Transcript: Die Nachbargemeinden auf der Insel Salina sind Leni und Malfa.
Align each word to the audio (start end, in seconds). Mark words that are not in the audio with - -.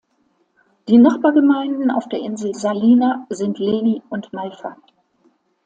Die 0.87 0.97
Nachbargemeinden 0.97 1.91
auf 1.91 2.09
der 2.09 2.21
Insel 2.23 2.55
Salina 2.55 3.27
sind 3.29 3.59
Leni 3.59 4.01
und 4.09 4.33
Malfa. 4.33 4.75